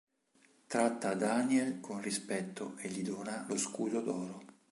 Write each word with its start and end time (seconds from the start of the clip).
Tratta 0.65 1.13
Daniel 1.13 1.79
con 1.79 2.01
rispetto 2.01 2.73
e 2.77 2.89
gli 2.89 3.03
dona 3.03 3.45
lo 3.47 3.55
"Scudo 3.55 4.01
d'oro". 4.01 4.43